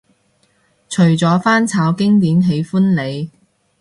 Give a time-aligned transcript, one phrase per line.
[0.89, 3.29] 除咗翻炒經典喜歡你